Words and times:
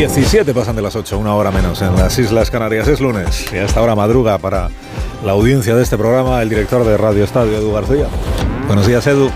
17 0.00 0.54
pasan 0.54 0.74
de 0.74 0.80
las 0.80 0.96
8, 0.96 1.18
una 1.18 1.34
hora 1.34 1.50
menos 1.50 1.82
en 1.82 1.94
las 1.94 2.18
Islas 2.18 2.50
Canarias. 2.50 2.88
Es 2.88 3.02
lunes 3.02 3.52
y 3.52 3.56
a 3.56 3.64
esta 3.64 3.82
hora 3.82 3.94
madruga 3.94 4.38
para 4.38 4.70
la 5.22 5.32
audiencia 5.32 5.76
de 5.76 5.82
este 5.82 5.98
programa 5.98 6.40
el 6.40 6.48
director 6.48 6.86
de 6.86 6.96
Radio 6.96 7.22
Estadio, 7.22 7.58
Edu 7.58 7.70
García. 7.70 8.06
Buenos 8.66 8.86
días, 8.86 9.06
Edu. 9.06 9.30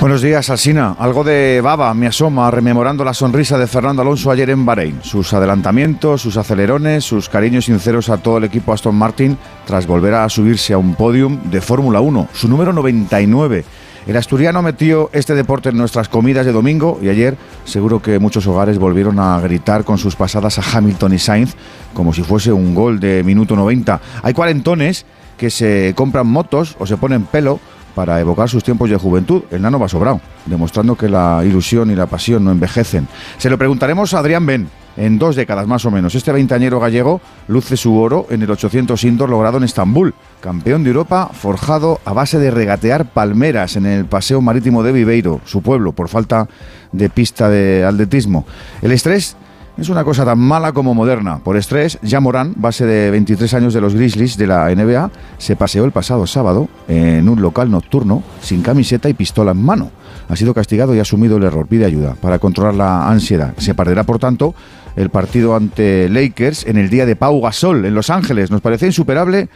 Buenos 0.00 0.22
días, 0.22 0.48
Alsina. 0.48 0.94
Algo 0.96 1.24
de 1.24 1.60
baba 1.60 1.92
me 1.92 2.06
asoma 2.06 2.48
rememorando 2.52 3.02
la 3.02 3.14
sonrisa 3.14 3.58
de 3.58 3.66
Fernando 3.66 4.02
Alonso 4.02 4.30
ayer 4.30 4.48
en 4.50 4.64
Bahrein. 4.64 5.00
Sus 5.02 5.34
adelantamientos, 5.34 6.22
sus 6.22 6.36
acelerones, 6.36 7.02
sus 7.02 7.28
cariños 7.28 7.64
sinceros 7.64 8.10
a 8.10 8.18
todo 8.18 8.38
el 8.38 8.44
equipo 8.44 8.72
Aston 8.72 8.94
Martin 8.94 9.36
tras 9.66 9.88
volver 9.88 10.14
a 10.14 10.28
subirse 10.28 10.72
a 10.72 10.78
un 10.78 10.94
podium 10.94 11.50
de 11.50 11.60
Fórmula 11.60 12.00
1, 12.00 12.28
su 12.32 12.46
número 12.46 12.72
99. 12.72 13.64
El 14.06 14.18
asturiano 14.18 14.60
metió 14.60 15.08
este 15.14 15.34
deporte 15.34 15.70
en 15.70 15.78
nuestras 15.78 16.10
comidas 16.10 16.44
de 16.44 16.52
domingo 16.52 16.98
y 17.00 17.08
ayer 17.08 17.38
seguro 17.64 18.02
que 18.02 18.18
muchos 18.18 18.46
hogares 18.46 18.78
volvieron 18.78 19.18
a 19.18 19.40
gritar 19.40 19.84
con 19.84 19.96
sus 19.96 20.14
pasadas 20.14 20.58
a 20.58 20.76
Hamilton 20.76 21.14
y 21.14 21.18
Sainz 21.18 21.54
como 21.94 22.12
si 22.12 22.22
fuese 22.22 22.52
un 22.52 22.74
gol 22.74 23.00
de 23.00 23.22
minuto 23.24 23.56
90. 23.56 24.00
Hay 24.22 24.34
cuarentones 24.34 25.06
que 25.38 25.48
se 25.48 25.94
compran 25.96 26.26
motos 26.26 26.76
o 26.78 26.86
se 26.86 26.98
ponen 26.98 27.24
pelo 27.24 27.60
para 27.94 28.20
evocar 28.20 28.50
sus 28.50 28.62
tiempos 28.62 28.90
de 28.90 28.96
juventud. 28.96 29.44
El 29.50 29.62
nano 29.62 29.78
va 29.78 29.88
sobrado, 29.88 30.20
demostrando 30.44 30.96
que 30.96 31.08
la 31.08 31.42
ilusión 31.42 31.90
y 31.90 31.94
la 31.94 32.06
pasión 32.06 32.44
no 32.44 32.50
envejecen. 32.50 33.08
Se 33.38 33.48
lo 33.48 33.56
preguntaremos 33.56 34.12
a 34.12 34.18
Adrián 34.18 34.44
Ben, 34.44 34.68
en 34.96 35.18
dos 35.18 35.36
décadas 35.36 35.66
más 35.66 35.84
o 35.84 35.90
menos. 35.90 36.14
Este 36.14 36.32
veinteañero 36.32 36.80
gallego 36.80 37.20
luce 37.48 37.76
su 37.76 37.96
oro 37.96 38.26
en 38.30 38.42
el 38.42 38.50
800 38.50 39.02
indoor 39.04 39.30
logrado 39.30 39.58
en 39.58 39.64
Estambul. 39.64 40.14
Campeón 40.40 40.84
de 40.84 40.90
Europa 40.90 41.30
forjado 41.32 42.00
a 42.04 42.12
base 42.12 42.38
de 42.38 42.50
regatear 42.50 43.06
palmeras 43.06 43.76
en 43.76 43.86
el 43.86 44.04
paseo 44.06 44.40
marítimo 44.40 44.82
de 44.82 44.92
Viveiro, 44.92 45.40
su 45.44 45.62
pueblo, 45.62 45.92
por 45.92 46.08
falta 46.08 46.48
de 46.92 47.10
pista 47.10 47.48
de 47.48 47.84
atletismo. 47.84 48.46
El 48.82 48.92
estrés 48.92 49.36
es 49.76 49.88
una 49.88 50.04
cosa 50.04 50.24
tan 50.24 50.38
mala 50.38 50.72
como 50.72 50.94
moderna. 50.94 51.38
Por 51.38 51.56
estrés, 51.56 51.98
ya 52.00 52.20
Morán, 52.20 52.54
base 52.56 52.86
de 52.86 53.10
23 53.10 53.54
años 53.54 53.74
de 53.74 53.80
los 53.80 53.94
Grizzlies 53.94 54.36
de 54.36 54.46
la 54.46 54.72
NBA, 54.72 55.10
se 55.38 55.56
paseó 55.56 55.84
el 55.84 55.90
pasado 55.90 56.26
sábado 56.26 56.68
en 56.86 57.28
un 57.28 57.42
local 57.42 57.70
nocturno 57.70 58.22
sin 58.40 58.62
camiseta 58.62 59.08
y 59.08 59.14
pistola 59.14 59.50
en 59.50 59.62
mano. 59.62 59.90
Ha 60.28 60.36
sido 60.36 60.54
castigado 60.54 60.94
y 60.94 61.00
ha 61.00 61.02
asumido 61.02 61.36
el 61.36 61.42
error. 61.42 61.66
Pide 61.66 61.84
ayuda 61.84 62.14
para 62.20 62.38
controlar 62.38 62.74
la 62.74 63.08
ansiedad. 63.08 63.52
Se 63.58 63.74
perderá, 63.74 64.04
por 64.04 64.18
tanto, 64.18 64.54
el 64.96 65.10
partido 65.10 65.56
ante 65.56 66.08
Lakers 66.08 66.66
en 66.66 66.78
el 66.78 66.90
día 66.90 67.06
de 67.06 67.16
Pau 67.16 67.40
Gasol 67.40 67.84
en 67.84 67.94
Los 67.94 68.10
Ángeles. 68.10 68.50
Nos 68.50 68.60
parecía 68.60 68.88
insuperable 68.88 69.48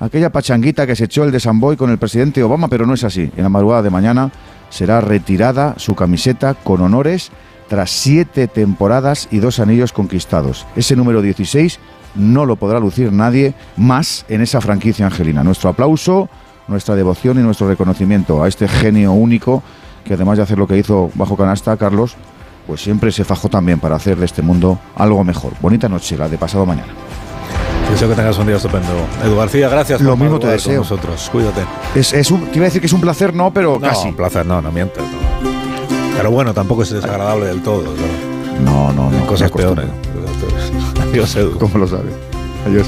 aquella 0.00 0.30
pachanguita 0.30 0.86
que 0.86 0.96
se 0.96 1.04
echó 1.04 1.24
el 1.24 1.32
de 1.32 1.40
Samboy 1.40 1.76
con 1.76 1.90
el 1.90 1.98
presidente 1.98 2.42
Obama, 2.42 2.68
pero 2.68 2.86
no 2.86 2.94
es 2.94 3.04
así. 3.04 3.30
En 3.36 3.42
la 3.42 3.48
madrugada 3.48 3.82
de 3.82 3.90
mañana 3.90 4.30
será 4.70 5.00
retirada 5.00 5.74
su 5.78 5.94
camiseta 5.94 6.54
con 6.54 6.80
honores 6.80 7.30
tras 7.68 7.90
siete 7.90 8.46
temporadas 8.46 9.28
y 9.30 9.38
dos 9.38 9.58
anillos 9.58 9.92
conquistados. 9.92 10.66
Ese 10.76 10.96
número 10.96 11.22
16 11.22 11.78
no 12.14 12.46
lo 12.46 12.56
podrá 12.56 12.80
lucir 12.80 13.12
nadie 13.12 13.54
más 13.76 14.24
en 14.28 14.40
esa 14.40 14.60
franquicia 14.60 15.06
angelina. 15.06 15.44
Nuestro 15.44 15.70
aplauso, 15.70 16.28
nuestra 16.68 16.94
devoción 16.94 17.38
y 17.38 17.42
nuestro 17.42 17.68
reconocimiento 17.68 18.42
a 18.42 18.48
este 18.48 18.68
genio 18.68 19.12
único 19.12 19.62
que 20.04 20.14
además 20.14 20.36
de 20.36 20.44
hacer 20.44 20.58
lo 20.58 20.68
que 20.68 20.78
hizo 20.78 21.10
bajo 21.14 21.36
canasta, 21.36 21.76
Carlos, 21.76 22.16
pues 22.66 22.80
siempre 22.82 23.12
se 23.12 23.24
fajó 23.24 23.48
también 23.48 23.78
para 23.78 23.96
hacer 23.96 24.16
de 24.16 24.24
este 24.26 24.42
mundo 24.42 24.78
algo 24.96 25.22
mejor. 25.24 25.52
Bonita 25.60 25.88
noche, 25.88 26.16
la 26.16 26.28
de 26.28 26.36
pasado 26.38 26.66
mañana. 26.66 26.92
Deseo 27.90 28.08
que 28.08 28.14
tengas 28.16 28.36
un 28.38 28.46
día 28.48 28.56
estupendo. 28.56 28.88
Edu 29.24 29.36
García, 29.36 29.68
gracias 29.68 29.98
por 29.98 30.06
Lo 30.08 30.16
mismo 30.16 30.38
te 30.40 30.48
deseo. 30.48 30.72
con 30.72 30.80
nosotros. 30.82 31.28
Cuídate. 31.30 31.60
Es, 31.94 32.12
es 32.12 32.30
un, 32.32 32.46
te 32.46 32.56
iba 32.56 32.64
a 32.64 32.68
decir 32.68 32.80
que 32.80 32.88
es 32.88 32.92
un 32.92 33.00
placer, 33.00 33.32
no, 33.32 33.52
pero 33.52 33.74
no, 33.74 33.88
casi. 33.88 34.08
un 34.08 34.16
placer, 34.16 34.44
no, 34.44 34.60
no 34.60 34.72
mientes. 34.72 35.02
Pero 36.16 36.30
bueno, 36.30 36.52
tampoco 36.52 36.82
es 36.82 36.90
desagradable 36.90 37.46
del 37.46 37.62
todo. 37.62 37.84
No, 38.64 38.92
no, 38.92 39.10
no. 39.10 39.18
Hay 39.18 39.26
cosas 39.26 39.50
peores. 39.52 39.86
Adiós, 41.02 41.36
Edu. 41.36 41.58
¿Cómo 41.58 41.78
lo 41.78 41.86
sabes? 41.86 42.12
Adiós. 42.66 42.86